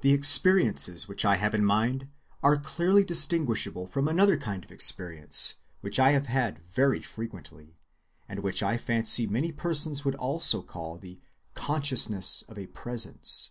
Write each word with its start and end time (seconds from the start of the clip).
The 0.00 0.14
experiences 0.14 1.06
which 1.06 1.26
I 1.26 1.36
have 1.36 1.54
in 1.54 1.66
mind 1.66 2.08
are 2.42 2.56
clearly 2.56 3.04
distinguishable 3.04 3.84
from 3.86 4.08
another 4.08 4.38
kind 4.38 4.64
of 4.64 4.72
experience 4.72 5.56
which 5.82 5.98
I 6.00 6.12
have 6.12 6.28
had 6.28 6.60
very 6.70 7.02
frequently, 7.02 7.76
and 8.26 8.38
which 8.40 8.62
I 8.62 8.78
fancy 8.78 9.26
many 9.26 9.52
persons 9.52 10.02
would 10.02 10.14
also 10.14 10.62
call 10.62 10.96
the 10.96 11.20
'consciousness 11.52 12.40
of 12.48 12.56
a 12.58 12.68
presence. 12.68 13.50